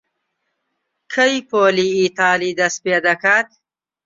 کەی 1.13 1.35
پۆلی 1.49 1.89
ئیتاڵی 1.99 2.57
دەست 2.59 2.79
پێ 2.85 2.95
دەکات؟ 3.05 3.47